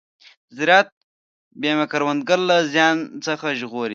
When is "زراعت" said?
0.57-0.89